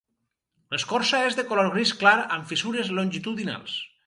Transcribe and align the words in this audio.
L'escorça 0.75 1.19
és 1.27 1.37
de 1.41 1.45
color 1.51 1.69
gris 1.75 1.93
clar 2.01 2.17
amb 2.37 2.51
fissures 2.53 2.91
longitudinals. 3.01 3.79